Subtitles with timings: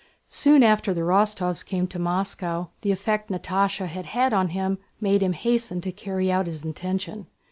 [0.29, 5.33] Soon after the Rostóvs came to Moscow the effect Natásha had on him made him
[5.33, 7.27] hasten to carry out his intention.